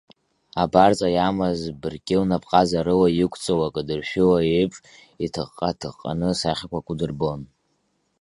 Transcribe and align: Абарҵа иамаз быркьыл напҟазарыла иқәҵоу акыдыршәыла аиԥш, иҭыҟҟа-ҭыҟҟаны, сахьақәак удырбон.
Абарҵа 0.61 1.07
иамаз 1.15 1.59
быркьыл 1.81 2.23
напҟазарыла 2.29 3.07
иқәҵоу 3.23 3.61
акыдыршәыла 3.67 4.37
аиԥш, 4.41 4.77
иҭыҟҟа-ҭыҟҟаны, 5.25 6.29
сахьақәак 6.39 6.87
удырбон. 6.91 7.41